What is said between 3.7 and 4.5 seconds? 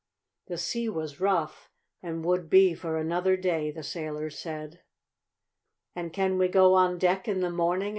sailors